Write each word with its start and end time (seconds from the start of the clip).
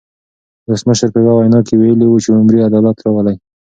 ولسمشر 0.67 1.07
په 1.13 1.19
یوه 1.23 1.33
وینا 1.37 1.59
کې 1.67 1.73
ویلي 1.77 2.05
وو 2.07 2.21
چې 2.23 2.29
عمري 2.39 2.59
عدالت 2.67 2.97
راولي. 3.05 3.35